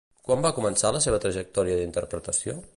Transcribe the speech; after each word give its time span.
Quan 0.27 0.39
va 0.45 0.51
començar 0.55 0.91
la 0.95 1.03
seva 1.07 1.19
trajectòria 1.27 1.79
d'interpretació? 1.83 2.61